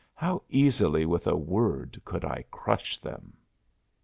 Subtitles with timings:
[0.15, 3.33] How easily with a word could I crush them!"